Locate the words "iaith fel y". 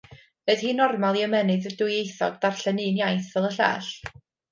3.03-3.53